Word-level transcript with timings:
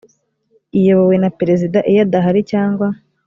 iyobowe 0.79 1.15
na 1.23 1.29
perezida 1.39 1.79
iyo 1.91 1.99
adahari 2.05 2.41
cyangwa 2.51 2.87